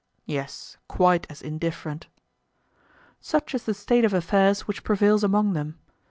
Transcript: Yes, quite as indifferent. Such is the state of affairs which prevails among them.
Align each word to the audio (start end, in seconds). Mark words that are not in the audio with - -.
Yes, 0.25 0.77
quite 0.87 1.29
as 1.29 1.43
indifferent. 1.43 2.07
Such 3.19 3.53
is 3.53 3.65
the 3.65 3.75
state 3.75 4.03
of 4.03 4.15
affairs 4.15 4.61
which 4.61 4.83
prevails 4.83 5.23
among 5.23 5.53
them. 5.53 5.77